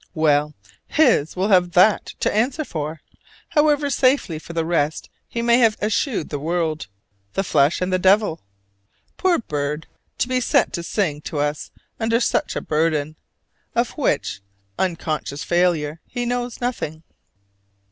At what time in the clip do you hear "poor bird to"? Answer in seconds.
9.17-10.27